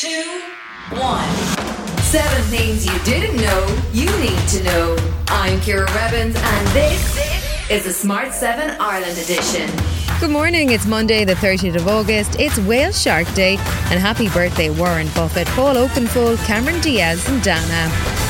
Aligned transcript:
two, 0.00 0.40
one. 0.92 1.28
Seven 2.04 2.42
things 2.44 2.86
you 2.86 2.98
didn't 3.00 3.36
know 3.36 3.82
you 3.92 4.06
need 4.18 4.48
to 4.48 4.64
know. 4.64 4.96
I'm 5.28 5.60
Ciara 5.60 5.84
Revins, 5.92 6.36
and 6.36 6.68
this 6.68 7.70
is 7.70 7.84
the 7.84 7.92
Smart 7.92 8.32
7 8.32 8.80
Ireland 8.80 9.18
edition. 9.18 9.68
Good 10.18 10.30
morning. 10.30 10.70
It's 10.70 10.86
Monday, 10.86 11.26
the 11.26 11.34
30th 11.34 11.76
of 11.76 11.86
August. 11.86 12.40
It's 12.40 12.56
Whale 12.60 12.92
Shark 12.92 13.30
Day, 13.34 13.56
and 13.90 14.00
happy 14.00 14.30
birthday, 14.30 14.70
Warren 14.70 15.08
Buffett, 15.14 15.46
Paul 15.48 15.74
Oakenfold, 15.74 16.38
Cameron 16.46 16.80
Diaz, 16.80 17.28
and 17.28 17.42
Dana. 17.42 18.29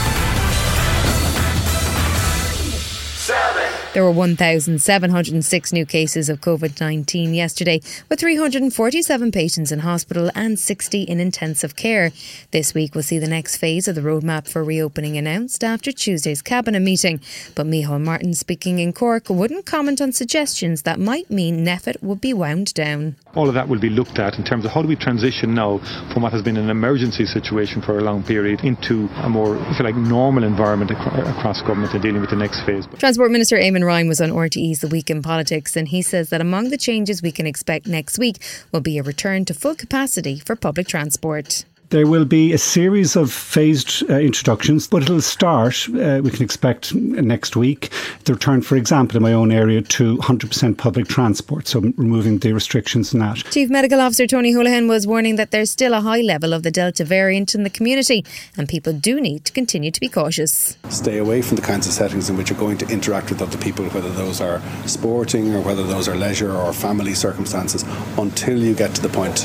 There 3.93 4.05
were 4.05 4.13
1,706 4.13 5.73
new 5.73 5.85
cases 5.85 6.29
of 6.29 6.41
COVID 6.41 6.81
19 6.81 7.35
yesterday, 7.35 7.81
with 8.09 8.21
347 8.21 9.33
patients 9.33 9.73
in 9.73 9.81
hospital 9.81 10.31
and 10.33 10.57
60 10.57 11.03
in 11.03 11.19
intensive 11.19 11.75
care. 11.75 12.13
This 12.53 12.73
week 12.73 12.95
we'll 12.95 13.03
see 13.03 13.19
the 13.19 13.27
next 13.27 13.57
phase 13.57 13.89
of 13.89 13.97
the 13.97 14.01
roadmap 14.01 14.49
for 14.49 14.63
reopening 14.63 15.17
announced 15.17 15.65
after 15.65 15.91
Tuesday's 15.91 16.41
cabinet 16.41 16.79
meeting. 16.79 17.21
But 17.57 17.67
Micheál 17.67 18.01
Martin, 18.01 18.35
speaking 18.35 18.79
in 18.79 18.93
Cork, 18.93 19.29
wouldn't 19.29 19.67
comment 19.67 20.01
on 20.01 20.13
suggestions 20.13 20.83
that 20.83 21.01
might 21.01 21.29
mean 21.29 21.67
NPHET 21.67 22.01
would 22.01 22.21
be 22.21 22.33
wound 22.33 22.73
down. 22.75 23.17
All 23.35 23.49
of 23.49 23.55
that 23.55 23.69
will 23.69 23.81
be 23.81 23.91
looked 23.91 24.21
at 24.21 24.39
in 24.39 24.45
terms 24.45 24.65
of 24.65 24.71
how 24.71 24.83
do 24.83 24.89
we 24.89 24.95
transition 24.95 25.53
now 25.53 25.79
from 26.13 26.23
what 26.23 26.33
has 26.33 26.43
been 26.43 26.57
an 26.57 26.71
emergency 26.71 27.27
situation 27.27 27.83
for 27.83 27.99
a 27.99 28.05
long 28.05 28.23
period 28.23 28.61
into 28.63 29.09
a 29.17 29.29
more, 29.29 29.57
if 29.67 29.81
you 29.81 29.85
like, 29.85 29.97
normal 29.97 30.45
environment 30.45 30.93
across 30.93 31.61
government 31.63 31.93
in 31.93 32.01
dealing 32.01 32.21
with 32.21 32.31
the 32.31 32.37
next 32.37 32.61
phase. 32.61 32.87
Transport 32.97 33.33
Minister 33.33 33.57
Eamon 33.57 33.80
Ryan 33.85 34.09
was 34.09 34.21
on 34.21 34.31
RTE's 34.31 34.81
The 34.81 34.89
Week 34.89 35.11
in 35.11 35.23
Politics, 35.23 35.77
and 35.77 35.89
he 35.89 36.03
says 36.03 36.31
that 36.31 36.41
among 36.41 36.71
the 36.71 36.77
changes 36.77 37.23
we 37.23 37.33
can 37.33 37.47
expect 37.47 37.87
next 37.87 38.19
week 38.19 38.37
will 38.73 38.81
be 38.81 38.99
a 38.99 39.03
return 39.03 39.45
to 39.47 39.55
full 39.55 39.75
capacity 39.75 40.39
for 40.39 40.57
public 40.57 40.89
transport. 40.89 41.65
There 41.91 42.07
will 42.07 42.25
be 42.25 42.53
a 42.53 42.59
series 42.59 43.17
of 43.17 43.33
phased 43.33 44.09
uh, 44.09 44.15
introductions, 44.15 44.87
but 44.87 45.03
it'll 45.03 45.21
start, 45.21 45.89
uh, 45.89 46.21
we 46.23 46.31
can 46.31 46.45
expect 46.45 46.95
next 46.95 47.57
week, 47.57 47.91
the 48.27 48.35
return, 48.35 48.63
for 48.63 48.77
example, 48.77 49.17
in 49.17 49.25
my 49.25 49.33
own 49.33 49.51
area 49.51 49.83
to 49.83 50.17
100% 50.19 50.79
public 50.79 51.09
transport, 51.09 51.67
so 51.67 51.81
removing 51.81 52.39
the 52.39 52.53
restrictions 52.53 53.13
on 53.13 53.19
that. 53.19 53.39
Chief 53.51 53.69
Medical 53.69 54.01
Officer 54.01 54.29
Tony 54.29 54.55
Holohan 54.55 54.89
was 54.89 55.05
warning 55.05 55.35
that 55.35 55.51
there's 55.51 55.73
still 55.73 55.93
a 55.93 56.01
high 56.01 56.21
level 56.21 56.53
of 56.53 56.63
the 56.63 56.71
Delta 56.71 57.05
variant 57.05 57.57
in 57.57 57.65
the 57.65 57.71
community, 57.71 58.25
and 58.57 58.69
people 58.69 58.93
do 58.93 59.21
need 59.21 59.45
to 59.47 59.53
continue 59.53 59.91
to 59.91 59.99
be 59.99 60.09
cautious. 60.09 60.79
Stay 60.91 61.19
away 61.19 61.43
from 61.43 61.57
the 61.57 61.63
kinds 61.63 61.89
of 61.89 61.93
settings 61.93 62.31
in 62.31 62.37
which 62.37 62.51
you're 62.51 62.59
going 62.61 62.79
to 62.79 62.89
interact 62.89 63.31
with 63.31 63.43
other 63.43 63.59
people, 63.59 63.85
whether 63.87 64.11
those 64.11 64.41
are 64.41 64.63
sporting 64.87 65.53
or 65.57 65.61
whether 65.61 65.83
those 65.83 66.07
are 66.07 66.15
leisure 66.15 66.53
or 66.53 66.73
family 66.73 67.15
circumstances, 67.15 67.85
until 68.17 68.61
you 68.61 68.77
get 68.77 68.95
to 68.95 69.03
the 69.03 69.09
point 69.09 69.41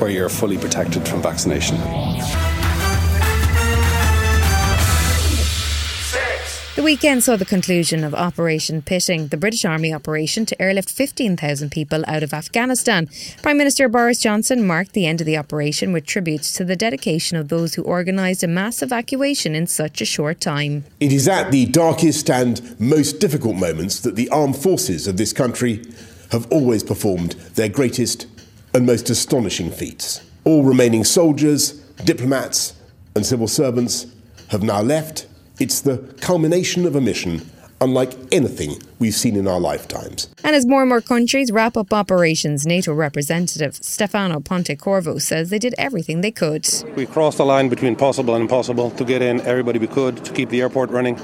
where 0.00 0.08
you're 0.08 0.30
fully 0.30 0.56
protected 0.56 1.06
from 1.06 1.20
vaccination. 1.20 1.89
The 6.80 6.84
weekend 6.84 7.22
saw 7.22 7.36
the 7.36 7.44
conclusion 7.44 8.04
of 8.04 8.14
Operation 8.14 8.80
Pitting, 8.80 9.28
the 9.28 9.36
British 9.36 9.66
Army 9.66 9.92
operation 9.92 10.46
to 10.46 10.62
airlift 10.62 10.88
15,000 10.88 11.70
people 11.70 12.02
out 12.06 12.22
of 12.22 12.32
Afghanistan. 12.32 13.06
Prime 13.42 13.58
Minister 13.58 13.86
Boris 13.86 14.18
Johnson 14.18 14.66
marked 14.66 14.94
the 14.94 15.06
end 15.06 15.20
of 15.20 15.26
the 15.26 15.36
operation 15.36 15.92
with 15.92 16.06
tributes 16.06 16.54
to 16.54 16.64
the 16.64 16.76
dedication 16.76 17.36
of 17.36 17.48
those 17.48 17.74
who 17.74 17.84
organised 17.84 18.42
a 18.42 18.46
mass 18.46 18.82
evacuation 18.82 19.54
in 19.54 19.66
such 19.66 20.00
a 20.00 20.06
short 20.06 20.40
time. 20.40 20.84
It 21.00 21.12
is 21.12 21.28
at 21.28 21.50
the 21.50 21.66
darkest 21.66 22.30
and 22.30 22.80
most 22.80 23.20
difficult 23.20 23.56
moments 23.56 24.00
that 24.00 24.16
the 24.16 24.30
armed 24.30 24.56
forces 24.56 25.06
of 25.06 25.18
this 25.18 25.34
country 25.34 25.84
have 26.32 26.50
always 26.50 26.82
performed 26.82 27.32
their 27.56 27.68
greatest 27.68 28.26
and 28.72 28.86
most 28.86 29.10
astonishing 29.10 29.70
feats. 29.70 30.24
All 30.44 30.62
remaining 30.62 31.04
soldiers, 31.04 31.79
diplomats, 32.04 32.74
and 33.14 33.24
civil 33.24 33.48
servants 33.48 34.06
have 34.48 34.62
now 34.62 34.80
left. 34.82 35.26
It's 35.58 35.80
the 35.80 35.98
culmination 36.20 36.86
of 36.86 36.96
a 36.96 37.00
mission 37.00 37.42
unlike 37.80 38.12
anything 38.30 38.80
we've 38.98 39.14
seen 39.14 39.36
in 39.36 39.48
our 39.48 39.58
lifetimes. 39.58 40.28
And 40.44 40.54
as 40.54 40.66
more 40.66 40.82
and 40.82 40.88
more 40.88 41.00
countries 41.00 41.50
wrap 41.50 41.76
up 41.76 41.92
operations, 41.92 42.66
NATO 42.66 42.92
representative 42.92 43.76
Stefano 43.76 44.40
Pontecorvo 44.40 45.20
says 45.20 45.48
they 45.50 45.58
did 45.58 45.74
everything 45.78 46.20
they 46.20 46.30
could. 46.30 46.68
We 46.94 47.06
crossed 47.06 47.38
the 47.38 47.46
line 47.46 47.68
between 47.68 47.96
possible 47.96 48.34
and 48.34 48.42
impossible 48.42 48.90
to 48.92 49.04
get 49.04 49.22
in 49.22 49.40
everybody 49.42 49.78
we 49.78 49.86
could, 49.86 50.22
to 50.24 50.32
keep 50.32 50.50
the 50.50 50.60
airport 50.60 50.90
running, 50.90 51.16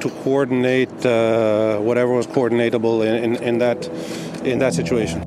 to 0.00 0.10
coordinate 0.22 1.06
uh, 1.06 1.78
whatever 1.78 2.12
was 2.12 2.26
coordinatable 2.26 3.06
in, 3.06 3.34
in, 3.34 3.42
in, 3.42 3.58
that, 3.58 3.86
in 4.44 4.58
that 4.58 4.74
situation. 4.74 5.20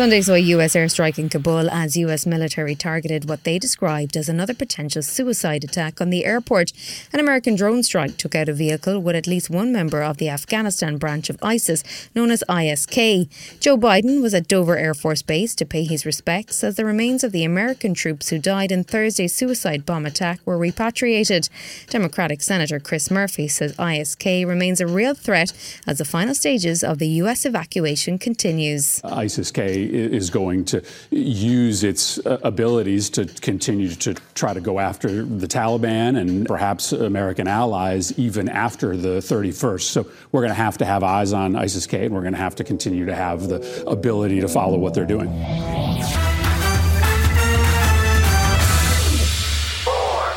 Sunday 0.00 0.22
saw 0.22 0.32
US 0.32 0.74
airstrike 0.76 1.18
in 1.18 1.28
Kabul 1.28 1.68
as 1.68 1.94
US 1.94 2.24
military 2.24 2.74
targeted 2.74 3.28
what 3.28 3.44
they 3.44 3.58
described 3.58 4.16
as 4.16 4.30
another 4.30 4.54
potential 4.54 5.02
suicide 5.02 5.62
attack 5.62 6.00
on 6.00 6.08
the 6.08 6.24
airport. 6.24 6.72
An 7.12 7.20
American 7.20 7.54
drone 7.54 7.82
strike 7.82 8.16
took 8.16 8.34
out 8.34 8.48
a 8.48 8.54
vehicle 8.54 8.98
with 8.98 9.14
at 9.14 9.26
least 9.26 9.50
one 9.50 9.74
member 9.74 10.02
of 10.02 10.16
the 10.16 10.30
Afghanistan 10.30 10.96
branch 10.96 11.28
of 11.28 11.36
ISIS, 11.42 11.84
known 12.14 12.30
as 12.30 12.42
ISK. 12.48 13.28
Joe 13.60 13.76
Biden 13.76 14.22
was 14.22 14.32
at 14.32 14.48
Dover 14.48 14.78
Air 14.78 14.94
Force 14.94 15.20
Base 15.20 15.54
to 15.56 15.66
pay 15.66 15.84
his 15.84 16.06
respects 16.06 16.64
as 16.64 16.76
the 16.76 16.86
remains 16.86 17.22
of 17.22 17.32
the 17.32 17.44
American 17.44 17.92
troops 17.92 18.30
who 18.30 18.38
died 18.38 18.72
in 18.72 18.84
Thursday's 18.84 19.34
suicide 19.34 19.84
bomb 19.84 20.06
attack 20.06 20.40
were 20.46 20.56
repatriated. 20.56 21.50
Democratic 21.90 22.40
Senator 22.40 22.80
Chris 22.80 23.10
Murphy 23.10 23.48
says 23.48 23.76
ISK 23.76 24.46
remains 24.46 24.80
a 24.80 24.86
real 24.86 25.12
threat 25.12 25.52
as 25.86 25.98
the 25.98 26.06
final 26.06 26.34
stages 26.34 26.82
of 26.82 26.96
the 26.96 27.08
US 27.20 27.44
evacuation 27.44 28.18
continues. 28.18 29.02
ISIS-K 29.04 29.89
is 29.90 30.30
going 30.30 30.64
to 30.66 30.82
use 31.10 31.84
its 31.84 32.18
uh, 32.26 32.38
abilities 32.42 33.10
to 33.10 33.26
continue 33.26 33.90
to 33.96 34.14
try 34.34 34.54
to 34.54 34.60
go 34.60 34.78
after 34.78 35.24
the 35.24 35.46
Taliban 35.46 36.18
and 36.18 36.46
perhaps 36.46 36.92
American 36.92 37.48
allies 37.48 38.18
even 38.18 38.48
after 38.48 38.96
the 38.96 39.18
31st. 39.18 39.82
So 39.82 40.06
we're 40.32 40.42
going 40.42 40.50
to 40.50 40.54
have 40.54 40.78
to 40.78 40.84
have 40.84 41.02
eyes 41.02 41.32
on 41.32 41.56
ISIS 41.56 41.86
K 41.86 42.06
and 42.06 42.14
we're 42.14 42.22
going 42.22 42.34
to 42.34 42.38
have 42.38 42.56
to 42.56 42.64
continue 42.64 43.06
to 43.06 43.14
have 43.14 43.48
the 43.48 43.84
ability 43.86 44.40
to 44.40 44.48
follow 44.48 44.78
what 44.78 44.94
they're 44.94 45.04
doing. 45.04 45.28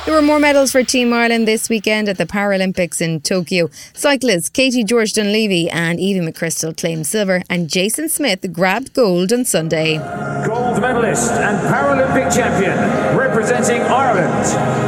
There 0.06 0.14
were 0.14 0.22
more 0.22 0.40
medals 0.40 0.74
for 0.74 0.84
Team 0.84 1.14
Ireland 1.14 1.48
this 1.48 1.70
weekend 1.70 2.10
at 2.10 2.18
the 2.18 2.26
Paralympics 2.26 3.00
in 3.00 3.22
Tokyo. 3.22 3.70
Cyclists 3.94 4.50
Katie 4.50 4.84
George 4.84 5.14
Dunlevy 5.14 5.70
and 5.72 5.98
Evie 5.98 6.20
McCrystal 6.20 6.76
claimed 6.76 7.08
silver, 7.08 7.42
and 7.50 7.70
Jason 7.70 8.10
Smith 8.10 8.52
grabbed 8.52 8.94
gold 8.94 9.32
on 9.32 9.46
Sunday. 9.46 10.00
Gold 10.46 10.82
medalist 10.82 11.32
and 11.32 11.58
Paralympic 11.74 12.36
champion 12.36 12.78
representing 13.18 13.82
Ireland. 13.84 14.84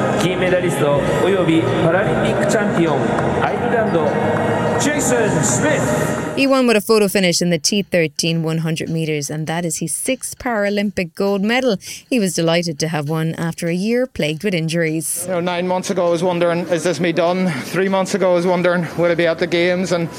Jason 4.82 5.44
Smith. 5.44 6.36
He 6.36 6.48
won 6.48 6.68
with 6.68 6.76
a 6.76 6.82
photo 6.82 7.08
finish 7.08 7.42
in 7.42 7.50
the 7.50 7.58
T13 7.58 8.42
100 8.42 8.90
metres, 8.90 9.30
and 9.30 9.48
that 9.48 9.64
is 9.64 9.78
his 9.78 9.96
sixth 9.96 10.38
Paralympic 10.38 11.16
gold 11.16 11.42
medal. 11.42 11.78
He 12.10 12.20
was 12.20 12.34
delighted 12.34 12.78
to 12.80 12.90
have 12.90 13.08
won 13.08 13.36
after 13.36 13.68
a 13.68 13.74
year 13.74 14.06
plagued 14.06 14.44
with 14.44 14.54
injuries. 14.54 15.24
You 15.28 15.36
know, 15.36 15.40
nine 15.40 15.66
months 15.68 15.92
ago, 15.92 16.08
I 16.08 16.10
was 16.10 16.24
wondering, 16.24 16.68
is 16.68 16.84
this 16.84 17.00
me 17.00 17.14
done? 17.14 17.48
Three 17.48 17.88
months 17.88 18.16
ago, 18.16 18.32
I 18.32 18.36
was 18.36 18.46
wondering, 18.46 18.82
will 18.98 19.12
I 19.12 19.16
be 19.16 19.28
at 19.28 19.40
the 19.40 19.48
games 19.48 19.94
and 19.94 20.10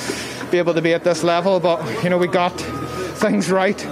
be 0.50 0.56
able 0.56 0.73
to 0.73 0.81
be 0.81 0.94
at 0.94 1.05
this 1.05 1.23
level? 1.23 1.61
But, 1.61 2.03
you 2.03 2.09
know, 2.09 2.17
we 2.17 2.27
got 2.27 2.59
things 3.17 3.50
right, 3.50 3.84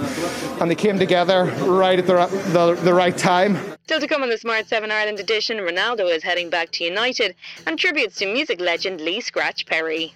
and 0.59 0.69
they 0.69 0.75
came 0.75 0.97
together 0.97 1.45
right 1.61 1.99
at 1.99 2.07
the, 2.07 2.25
the, 2.51 2.73
the 2.81 2.93
right 2.93 3.15
time. 3.15 3.57
Still 3.83 3.99
to 3.99 4.07
come 4.07 4.23
on 4.23 4.29
the 4.29 4.37
Smart 4.39 4.67
7 4.67 4.89
Ireland 4.89 5.19
edition, 5.19 5.57
Ronaldo 5.57 6.11
is 6.11 6.23
heading 6.23 6.49
back 6.49 6.71
to 6.71 6.83
United, 6.83 7.35
and 7.67 7.77
tributes 7.77 8.15
to 8.17 8.25
music 8.25 8.59
legend 8.59 8.99
Lee 8.99 9.21
Scratch 9.21 9.67
Perry. 9.67 10.15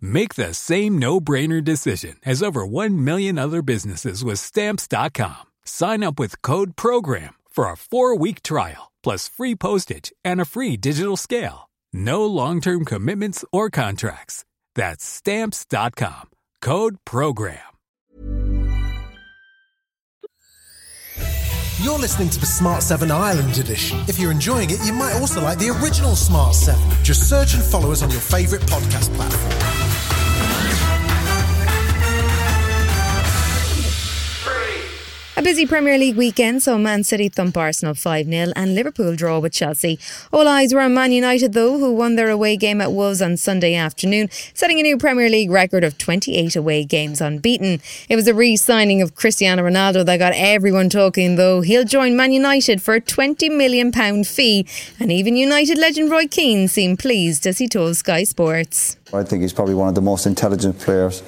Make 0.00 0.34
the 0.34 0.52
same 0.54 0.98
no-brainer 0.98 1.62
decision 1.62 2.16
as 2.24 2.42
over 2.42 2.66
1 2.66 3.04
million 3.04 3.38
other 3.38 3.62
businesses 3.62 4.24
with 4.24 4.40
stamps.com. 4.40 5.44
Sign 5.64 6.02
up 6.02 6.18
with 6.18 6.42
code 6.42 6.74
program 6.74 7.34
for 7.50 7.66
a 7.66 7.74
4-week 7.74 8.42
trial 8.42 8.92
plus 9.02 9.28
free 9.28 9.54
postage 9.54 10.12
and 10.24 10.40
a 10.40 10.44
free 10.44 10.76
digital 10.76 11.16
scale. 11.16 11.70
No 11.92 12.26
long-term 12.26 12.84
commitments 12.84 13.44
or 13.52 13.70
contracts. 13.70 14.44
That's 14.74 15.04
stamps.com. 15.04 16.30
Code 16.60 16.96
program. 17.04 17.60
You're 21.80 21.98
listening 21.98 22.30
to 22.30 22.40
the 22.40 22.46
Smart 22.46 22.82
7 22.82 23.10
Ireland 23.10 23.58
edition. 23.58 24.00
If 24.08 24.18
you're 24.18 24.32
enjoying 24.32 24.70
it, 24.70 24.84
you 24.84 24.92
might 24.92 25.14
also 25.14 25.40
like 25.40 25.58
the 25.60 25.70
original 25.70 26.16
Smart 26.16 26.54
7. 26.54 26.82
Just 27.04 27.28
search 27.28 27.54
and 27.54 27.62
follow 27.62 27.92
us 27.92 28.02
on 28.02 28.10
your 28.10 28.20
favourite 28.20 28.64
podcast 28.64 29.14
platform. 29.14 29.75
Busy 35.46 35.64
Premier 35.64 35.96
League 35.96 36.16
weekend 36.16 36.60
saw 36.60 36.76
Man 36.76 37.04
City 37.04 37.28
thump 37.28 37.56
Arsenal 37.56 37.94
5 37.94 38.26
0 38.26 38.48
and 38.56 38.74
Liverpool 38.74 39.14
draw 39.14 39.38
with 39.38 39.52
Chelsea. 39.52 39.96
All 40.32 40.48
eyes 40.48 40.74
were 40.74 40.80
on 40.80 40.92
Man 40.92 41.12
United, 41.12 41.52
though, 41.52 41.78
who 41.78 41.94
won 41.94 42.16
their 42.16 42.30
away 42.30 42.56
game 42.56 42.80
at 42.80 42.90
Wolves 42.90 43.22
on 43.22 43.36
Sunday 43.36 43.76
afternoon, 43.76 44.28
setting 44.54 44.80
a 44.80 44.82
new 44.82 44.98
Premier 44.98 45.28
League 45.28 45.52
record 45.52 45.84
of 45.84 45.98
28 45.98 46.56
away 46.56 46.84
games 46.84 47.20
unbeaten. 47.20 47.80
It 48.08 48.16
was 48.16 48.26
a 48.26 48.34
re 48.34 48.56
signing 48.56 49.00
of 49.00 49.14
Cristiano 49.14 49.62
Ronaldo 49.62 50.04
that 50.04 50.16
got 50.16 50.32
everyone 50.34 50.90
talking, 50.90 51.36
though. 51.36 51.60
He'll 51.60 51.84
join 51.84 52.16
Man 52.16 52.32
United 52.32 52.82
for 52.82 52.94
a 52.94 53.00
£20 53.00 53.56
million 53.56 54.24
fee, 54.24 54.66
and 54.98 55.12
even 55.12 55.36
United 55.36 55.78
legend 55.78 56.10
Roy 56.10 56.26
Keane 56.26 56.66
seemed 56.66 56.98
pleased 56.98 57.46
as 57.46 57.58
he 57.58 57.68
told 57.68 57.96
Sky 57.96 58.24
Sports. 58.24 58.96
I 59.14 59.22
think 59.22 59.42
he's 59.42 59.52
probably 59.52 59.74
one 59.74 59.86
of 59.86 59.94
the 59.94 60.02
most 60.02 60.26
intelligent 60.26 60.80
players 60.80 61.22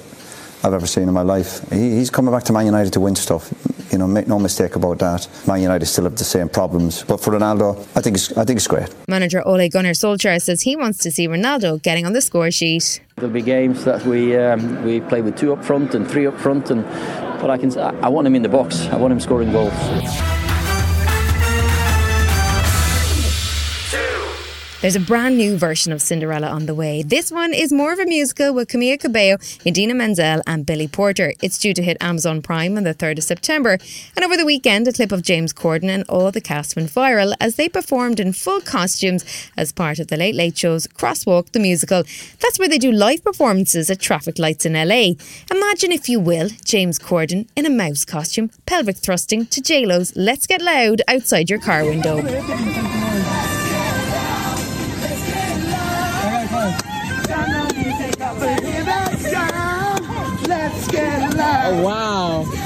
I've 0.61 0.73
ever 0.73 0.87
seen 0.87 1.07
in 1.07 1.13
my 1.13 1.21
life. 1.21 1.61
He, 1.69 1.91
he's 1.91 2.09
coming 2.09 2.33
back 2.33 2.43
to 2.43 2.51
Man 2.51 2.65
United 2.65 2.91
to 2.91 2.99
win 2.99 3.15
stuff. 3.15 3.78
You 3.91 3.97
know, 3.97 4.07
make 4.07 4.27
no 4.27 4.37
mistake 4.39 4.75
about 4.75 4.99
that. 4.99 5.27
Man 5.47 5.61
United 5.61 5.85
still 5.87 6.03
have 6.03 6.15
the 6.15 6.23
same 6.23 6.49
problems, 6.49 7.03
but 7.03 7.19
for 7.19 7.31
Ronaldo, 7.31 7.79
I 7.95 8.01
think 8.01 8.17
it's, 8.17 8.31
I 8.37 8.45
think 8.45 8.57
it's 8.57 8.67
great. 8.67 8.87
Manager 9.07 9.41
Ole 9.47 9.67
Gunnar 9.69 9.93
Solskjaer 9.93 10.41
says 10.41 10.61
he 10.61 10.75
wants 10.75 10.99
to 10.99 11.11
see 11.11 11.27
Ronaldo 11.27 11.81
getting 11.81 12.05
on 12.05 12.13
the 12.13 12.21
score 12.21 12.51
sheet. 12.51 13.01
There'll 13.15 13.33
be 13.33 13.41
games 13.41 13.83
that 13.85 14.05
we 14.05 14.37
um, 14.37 14.83
we 14.83 15.01
play 15.01 15.21
with 15.21 15.37
two 15.37 15.53
up 15.53 15.63
front 15.65 15.95
and 15.95 16.09
three 16.09 16.27
up 16.27 16.39
front, 16.39 16.69
and 16.71 16.83
but 17.41 17.49
I 17.49 17.57
can 17.57 17.75
I 17.77 18.09
want 18.09 18.27
him 18.27 18.35
in 18.35 18.43
the 18.43 18.49
box. 18.49 18.87
I 18.87 18.95
want 18.95 19.11
him 19.11 19.19
scoring 19.19 19.51
goals. 19.51 19.73
There's 24.81 24.95
a 24.95 25.01
brand 25.01 25.35
new 25.35 25.57
version 25.57 25.91
of 25.91 26.01
Cinderella 26.01 26.47
on 26.47 26.65
the 26.65 26.73
way. 26.73 27.03
This 27.03 27.33
one 27.33 27.53
is 27.53 27.73
more 27.73 27.91
of 27.91 27.99
a 27.99 28.05
musical 28.05 28.53
with 28.53 28.69
Camila 28.69 28.97
Cabello, 28.97 29.35
Idina 29.65 29.93
Menzel, 29.93 30.41
and 30.47 30.65
Billy 30.65 30.87
Porter. 30.87 31.33
It's 31.41 31.57
due 31.57 31.73
to 31.73 31.83
hit 31.83 31.97
Amazon 31.99 32.41
Prime 32.41 32.77
on 32.77 32.83
the 32.85 32.93
3rd 32.93 33.17
of 33.17 33.25
September. 33.25 33.77
And 34.15 34.23
over 34.23 34.37
the 34.37 34.45
weekend, 34.45 34.87
a 34.87 34.93
clip 34.93 35.11
of 35.11 35.21
James 35.21 35.51
Corden 35.51 35.89
and 35.89 36.05
all 36.07 36.31
the 36.31 36.39
cast 36.39 36.77
went 36.77 36.89
viral 36.89 37.35
as 37.41 37.57
they 37.57 37.67
performed 37.67 38.21
in 38.21 38.31
full 38.31 38.61
costumes 38.61 39.25
as 39.57 39.73
part 39.73 39.99
of 39.99 40.07
the 40.07 40.15
Late 40.15 40.35
Late 40.35 40.57
Show's 40.57 40.87
Crosswalk 40.87 41.51
the 41.51 41.59
Musical. 41.59 42.03
That's 42.39 42.57
where 42.57 42.69
they 42.69 42.77
do 42.77 42.89
live 42.89 43.21
performances 43.21 43.89
at 43.89 43.99
traffic 43.99 44.39
lights 44.39 44.65
in 44.65 44.75
LA. 44.75 45.15
Imagine, 45.51 45.91
if 45.91 46.07
you 46.07 46.21
will, 46.21 46.51
James 46.63 46.97
Corden 46.97 47.49
in 47.57 47.65
a 47.65 47.69
mouse 47.69 48.05
costume, 48.05 48.49
pelvic 48.65 48.95
thrusting 48.95 49.45
to 49.47 49.59
JLo's 49.59 50.15
Let's 50.15 50.47
Get 50.47 50.61
Loud 50.61 51.01
outside 51.09 51.49
your 51.49 51.59
car 51.59 51.83
window. 51.83 52.21
Oh, 61.71 61.83
wow. 61.83 62.45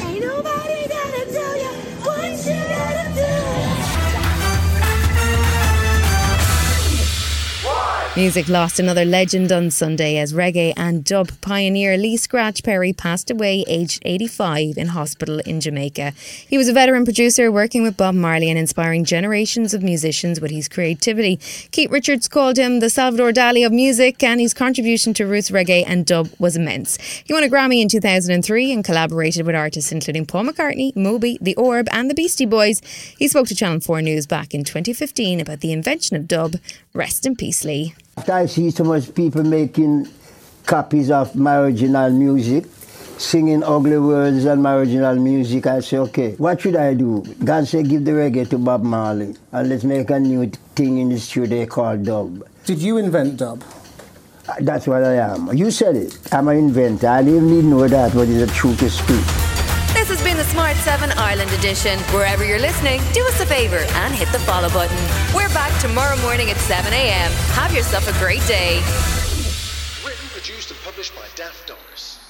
Ain't 0.00 0.20
nobody 0.24 0.88
tell 0.88 1.10
Music 8.14 8.46
lost 8.46 8.78
another 8.78 9.06
legend 9.06 9.50
on 9.50 9.70
Sunday 9.70 10.18
as 10.18 10.34
reggae 10.34 10.74
and 10.76 11.02
dub 11.02 11.30
pioneer 11.40 11.96
Lee 11.96 12.18
Scratch 12.18 12.62
Perry 12.62 12.92
passed 12.92 13.30
away 13.30 13.64
aged 13.66 14.02
85 14.04 14.76
in 14.76 14.88
hospital 14.88 15.38
in 15.46 15.62
Jamaica. 15.62 16.12
He 16.46 16.58
was 16.58 16.68
a 16.68 16.74
veteran 16.74 17.06
producer 17.06 17.50
working 17.50 17.82
with 17.82 17.96
Bob 17.96 18.14
Marley 18.14 18.50
and 18.50 18.58
inspiring 18.58 19.06
generations 19.06 19.72
of 19.72 19.82
musicians 19.82 20.42
with 20.42 20.50
his 20.50 20.68
creativity. 20.68 21.38
Keith 21.70 21.90
Richards 21.90 22.28
called 22.28 22.58
him 22.58 22.80
the 22.80 22.90
Salvador 22.90 23.32
Dali 23.32 23.64
of 23.64 23.72
music 23.72 24.22
and 24.22 24.42
his 24.42 24.52
contribution 24.52 25.14
to 25.14 25.26
roots 25.26 25.50
reggae 25.50 25.82
and 25.86 26.04
dub 26.04 26.28
was 26.38 26.54
immense. 26.54 26.98
He 27.24 27.32
won 27.32 27.44
a 27.44 27.48
Grammy 27.48 27.80
in 27.80 27.88
2003 27.88 28.72
and 28.72 28.84
collaborated 28.84 29.46
with 29.46 29.56
artists 29.56 29.90
including 29.90 30.26
Paul 30.26 30.44
McCartney, 30.44 30.94
Moby, 30.94 31.38
The 31.40 31.56
Orb 31.56 31.88
and 31.90 32.10
the 32.10 32.14
Beastie 32.14 32.44
Boys. 32.44 32.82
He 33.18 33.26
spoke 33.26 33.46
to 33.46 33.54
Channel 33.54 33.80
4 33.80 34.02
News 34.02 34.26
back 34.26 34.52
in 34.52 34.64
2015 34.64 35.40
about 35.40 35.60
the 35.60 35.72
invention 35.72 36.14
of 36.14 36.28
dub. 36.28 36.56
Rest 36.92 37.24
in 37.24 37.36
peace, 37.36 37.64
Lee. 37.64 37.94
I 38.16 38.46
see 38.46 38.70
so 38.70 38.84
much 38.84 39.14
people 39.14 39.42
making 39.42 40.08
copies 40.66 41.10
of 41.10 41.34
my 41.34 41.56
original 41.58 42.10
music, 42.10 42.66
singing 43.18 43.62
ugly 43.64 43.98
words 43.98 44.46
on 44.46 44.62
my 44.62 44.74
original 44.76 45.16
music. 45.16 45.66
I 45.66 45.80
say, 45.80 45.98
okay, 45.98 46.32
what 46.34 46.60
should 46.60 46.76
I 46.76 46.94
do? 46.94 47.22
God 47.44 47.66
said, 47.66 47.88
give 47.88 48.04
the 48.04 48.12
reggae 48.12 48.48
to 48.50 48.58
Bob 48.58 48.82
Marley, 48.82 49.34
and 49.52 49.68
let's 49.68 49.84
make 49.84 50.10
a 50.10 50.20
new 50.20 50.46
thing 50.76 50.98
in 50.98 51.08
the 51.08 51.18
studio 51.18 51.66
called 51.66 52.04
dub. 52.04 52.46
Did 52.64 52.78
you 52.80 52.98
invent 52.98 53.38
dub? 53.38 53.64
Uh, 54.48 54.54
That's 54.60 54.86
what 54.86 55.02
I 55.04 55.14
am. 55.14 55.52
You 55.56 55.70
said 55.70 55.96
it. 55.96 56.16
I'm 56.32 56.48
an 56.48 56.58
inventor. 56.58 57.08
I 57.08 57.22
didn't 57.22 57.48
even 57.50 57.70
know 57.70 57.88
that, 57.88 58.12
but 58.14 58.28
it's 58.28 58.38
the 58.50 58.54
truth 58.54 58.78
to 58.80 58.90
speak. 58.90 59.24
This 59.94 60.08
has 60.08 60.22
been 60.24 60.36
the 60.36 60.44
Smart 60.44 60.76
7 60.78 61.12
Ireland 61.12 61.50
edition. 61.52 61.98
Wherever 62.10 62.44
you're 62.44 62.58
listening, 62.58 63.00
do 63.12 63.24
us 63.26 63.40
a 63.40 63.46
favour 63.46 63.76
and 64.02 64.12
hit 64.14 64.28
the 64.32 64.40
follow 64.40 64.68
button. 64.70 64.96
We're 65.34 65.48
back 65.50 65.51
tomorrow 65.82 66.16
morning 66.18 66.48
at 66.48 66.56
7 66.58 66.92
a.m. 66.92 67.32
Have 67.58 67.74
yourself 67.74 68.08
a 68.08 68.16
great 68.20 68.46
day. 68.46 68.76
Written, 70.06 70.28
produced, 70.28 70.70
and 70.70 70.78
published 70.84 71.12
by 71.16 71.26
Daft 71.34 71.66
Doris. 71.66 72.20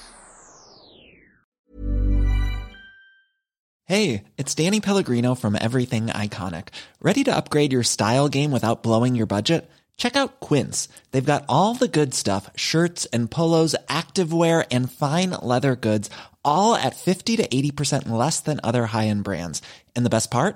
Hey, 3.85 4.23
it's 4.39 4.55
Danny 4.55 4.81
Pellegrino 4.81 5.35
from 5.35 5.55
Everything 5.61 6.07
Iconic. 6.07 6.69
Ready 6.99 7.23
to 7.25 7.35
upgrade 7.35 7.71
your 7.71 7.83
style 7.83 8.27
game 8.27 8.49
without 8.49 8.81
blowing 8.81 9.13
your 9.13 9.27
budget? 9.27 9.69
Check 9.97 10.15
out 10.15 10.39
Quince. 10.39 10.87
They've 11.11 11.23
got 11.23 11.45
all 11.47 11.75
the 11.75 11.87
good 11.87 12.15
stuff 12.15 12.49
shirts 12.55 13.05
and 13.13 13.29
polos, 13.29 13.75
activewear, 13.87 14.65
and 14.71 14.91
fine 14.91 15.29
leather 15.29 15.75
goods, 15.75 16.09
all 16.43 16.73
at 16.73 16.95
50 16.95 17.37
to 17.37 17.47
80% 17.47 18.09
less 18.09 18.39
than 18.39 18.59
other 18.63 18.87
high 18.87 19.09
end 19.09 19.23
brands. 19.23 19.61
And 19.95 20.03
the 20.03 20.09
best 20.09 20.31
part? 20.31 20.55